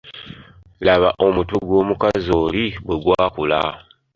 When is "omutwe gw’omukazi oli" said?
1.25-2.65